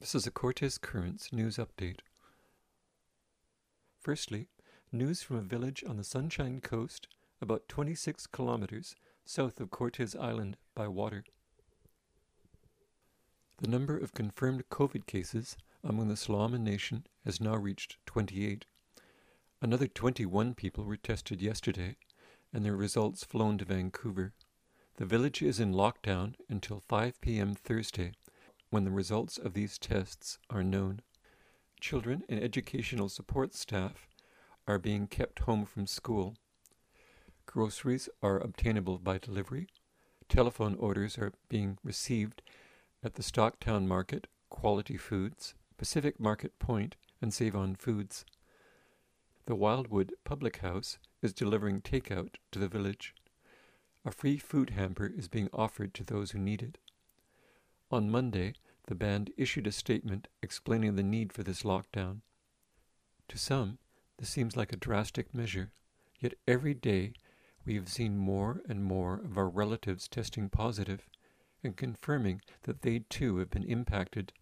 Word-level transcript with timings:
This 0.00 0.14
is 0.14 0.26
a 0.26 0.30
Cortes 0.30 0.76
Currents 0.76 1.32
news 1.32 1.56
update. 1.56 2.00
Firstly, 4.00 4.48
news 4.92 5.22
from 5.22 5.36
a 5.36 5.42
village 5.42 5.82
on 5.88 5.96
the 5.96 6.04
Sunshine 6.04 6.60
Coast, 6.60 7.08
about 7.40 7.68
26 7.68 8.26
kilometers 8.26 8.96
south 9.24 9.60
of 9.60 9.70
Cortes 9.70 10.14
Island 10.14 10.58
by 10.74 10.88
water. 10.88 11.24
The 13.58 13.68
number 13.68 13.96
of 13.96 14.12
confirmed 14.12 14.64
COVID 14.68 15.06
cases 15.06 15.56
among 15.82 16.08
the 16.08 16.14
Tla'amin 16.14 16.60
Nation 16.60 17.06
has 17.24 17.40
now 17.40 17.56
reached 17.56 17.96
28. 18.04 18.66
Another 19.62 19.86
21 19.86 20.54
people 20.54 20.84
were 20.84 20.98
tested 20.98 21.40
yesterday, 21.40 21.96
and 22.52 22.62
their 22.62 22.76
results 22.76 23.24
flown 23.24 23.56
to 23.58 23.64
Vancouver. 23.64 24.34
The 24.96 25.06
village 25.06 25.40
is 25.40 25.60
in 25.60 25.72
lockdown 25.72 26.34
until 26.50 26.80
5 26.80 27.20
p.m. 27.22 27.54
Thursday 27.54 28.12
when 28.74 28.84
the 28.84 28.90
results 28.90 29.38
of 29.38 29.54
these 29.54 29.78
tests 29.78 30.36
are 30.50 30.64
known. 30.64 31.00
Children 31.78 32.24
and 32.28 32.42
educational 32.42 33.08
support 33.08 33.54
staff 33.54 34.08
are 34.66 34.80
being 34.80 35.06
kept 35.06 35.38
home 35.38 35.64
from 35.64 35.86
school. 35.86 36.34
Groceries 37.46 38.08
are 38.20 38.40
obtainable 38.40 38.98
by 38.98 39.16
delivery. 39.16 39.68
Telephone 40.28 40.74
orders 40.74 41.16
are 41.18 41.34
being 41.48 41.78
received 41.84 42.42
at 43.00 43.14
the 43.14 43.22
Stocktown 43.22 43.86
Market, 43.86 44.26
Quality 44.50 44.96
Foods, 44.96 45.54
Pacific 45.78 46.18
Market 46.18 46.58
Point, 46.58 46.96
and 47.22 47.32
Save 47.32 47.54
On 47.54 47.76
Foods. 47.76 48.24
The 49.46 49.54
Wildwood 49.54 50.14
Public 50.24 50.56
House 50.56 50.98
is 51.22 51.32
delivering 51.32 51.80
takeout 51.80 52.34
to 52.50 52.58
the 52.58 52.66
village. 52.66 53.14
A 54.04 54.10
free 54.10 54.36
food 54.36 54.70
hamper 54.70 55.06
is 55.06 55.28
being 55.28 55.48
offered 55.52 55.94
to 55.94 56.02
those 56.02 56.32
who 56.32 56.40
need 56.40 56.60
it. 56.60 56.78
On 57.94 58.10
Monday, 58.10 58.54
the 58.88 58.96
band 58.96 59.30
issued 59.36 59.68
a 59.68 59.70
statement 59.70 60.26
explaining 60.42 60.96
the 60.96 61.02
need 61.04 61.32
for 61.32 61.44
this 61.44 61.62
lockdown. 61.62 62.22
To 63.28 63.38
some, 63.38 63.78
this 64.18 64.28
seems 64.28 64.56
like 64.56 64.72
a 64.72 64.76
drastic 64.76 65.32
measure, 65.32 65.70
yet 66.18 66.34
every 66.48 66.74
day 66.74 67.12
we 67.64 67.76
have 67.76 67.88
seen 67.88 68.16
more 68.16 68.62
and 68.68 68.82
more 68.82 69.20
of 69.24 69.38
our 69.38 69.48
relatives 69.48 70.08
testing 70.08 70.48
positive 70.48 71.08
and 71.62 71.76
confirming 71.76 72.40
that 72.64 72.82
they 72.82 73.04
too 73.08 73.36
have 73.36 73.50
been 73.50 73.62
impacted. 73.62 74.32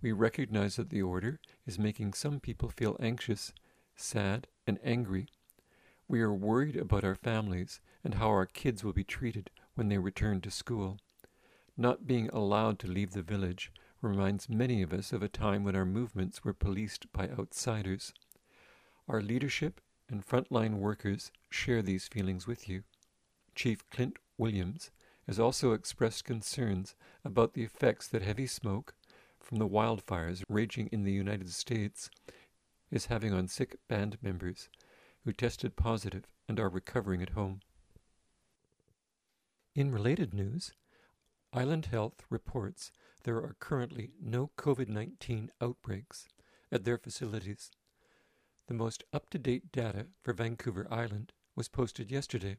We 0.00 0.12
recognize 0.12 0.76
that 0.76 0.88
the 0.88 1.02
order 1.02 1.40
is 1.66 1.78
making 1.78 2.14
some 2.14 2.40
people 2.40 2.70
feel 2.70 2.96
anxious, 2.98 3.52
sad, 3.96 4.48
and 4.66 4.78
angry. 4.82 5.26
We 6.08 6.22
are 6.22 6.32
worried 6.32 6.76
about 6.78 7.04
our 7.04 7.16
families 7.16 7.82
and 8.02 8.14
how 8.14 8.28
our 8.28 8.46
kids 8.46 8.82
will 8.82 8.94
be 8.94 9.04
treated 9.04 9.50
when 9.74 9.90
they 9.90 9.98
return 9.98 10.40
to 10.40 10.50
school. 10.50 10.96
Not 11.76 12.06
being 12.06 12.28
allowed 12.30 12.78
to 12.80 12.86
leave 12.86 13.12
the 13.12 13.22
village 13.22 13.70
reminds 14.00 14.48
many 14.48 14.82
of 14.82 14.92
us 14.92 15.12
of 15.12 15.22
a 15.22 15.28
time 15.28 15.62
when 15.62 15.76
our 15.76 15.84
movements 15.84 16.42
were 16.42 16.54
policed 16.54 17.12
by 17.12 17.28
outsiders. 17.28 18.14
Our 19.08 19.20
leadership 19.20 19.80
and 20.08 20.26
frontline 20.26 20.78
workers 20.78 21.30
share 21.50 21.82
these 21.82 22.08
feelings 22.08 22.46
with 22.46 22.68
you. 22.68 22.84
Chief 23.54 23.88
Clint 23.90 24.18
Williams 24.38 24.90
has 25.26 25.38
also 25.38 25.72
expressed 25.72 26.24
concerns 26.24 26.94
about 27.24 27.54
the 27.54 27.64
effects 27.64 28.08
that 28.08 28.22
heavy 28.22 28.46
smoke 28.46 28.94
from 29.40 29.58
the 29.58 29.68
wildfires 29.68 30.44
raging 30.48 30.88
in 30.92 31.04
the 31.04 31.12
United 31.12 31.50
States 31.50 32.10
is 32.90 33.06
having 33.06 33.32
on 33.32 33.48
sick 33.48 33.76
band 33.88 34.16
members 34.22 34.68
who 35.24 35.32
tested 35.32 35.76
positive 35.76 36.24
and 36.48 36.58
are 36.58 36.68
recovering 36.68 37.20
at 37.20 37.30
home. 37.30 37.60
In 39.74 39.90
related 39.90 40.32
news, 40.32 40.72
Island 41.56 41.86
Health 41.86 42.26
reports 42.28 42.92
there 43.24 43.38
are 43.38 43.56
currently 43.58 44.10
no 44.20 44.50
COVID 44.58 44.88
19 44.90 45.50
outbreaks 45.62 46.28
at 46.70 46.84
their 46.84 46.98
facilities. 46.98 47.70
The 48.66 48.74
most 48.74 49.04
up 49.10 49.30
to 49.30 49.38
date 49.38 49.72
data 49.72 50.08
for 50.20 50.34
Vancouver 50.34 50.86
Island 50.90 51.32
was 51.54 51.68
posted 51.68 52.10
yesterday, 52.10 52.58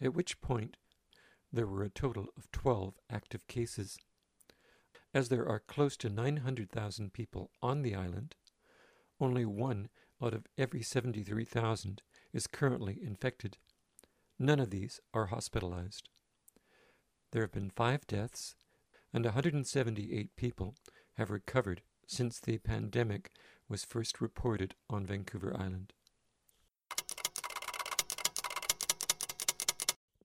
at 0.00 0.14
which 0.14 0.40
point 0.40 0.78
there 1.52 1.66
were 1.66 1.82
a 1.82 1.90
total 1.90 2.28
of 2.34 2.50
12 2.52 2.94
active 3.10 3.46
cases. 3.48 3.98
As 5.12 5.28
there 5.28 5.46
are 5.46 5.60
close 5.60 5.98
to 5.98 6.08
900,000 6.08 7.12
people 7.12 7.50
on 7.60 7.82
the 7.82 7.94
island, 7.94 8.34
only 9.20 9.44
one 9.44 9.90
out 10.22 10.32
of 10.32 10.46
every 10.56 10.82
73,000 10.82 12.00
is 12.32 12.46
currently 12.46 12.98
infected. 13.02 13.58
None 14.38 14.58
of 14.58 14.70
these 14.70 15.00
are 15.12 15.26
hospitalized. 15.26 16.08
There 17.32 17.42
have 17.42 17.52
been 17.52 17.70
five 17.70 18.06
deaths, 18.06 18.54
and 19.12 19.24
178 19.24 20.36
people 20.36 20.74
have 21.14 21.30
recovered 21.30 21.82
since 22.06 22.38
the 22.38 22.58
pandemic 22.58 23.30
was 23.68 23.84
first 23.84 24.20
reported 24.20 24.74
on 24.90 25.06
Vancouver 25.06 25.56
Island. 25.58 25.94